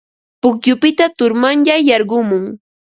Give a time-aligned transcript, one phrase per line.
[0.41, 2.43] Pukyupita turmanyay yarqumun.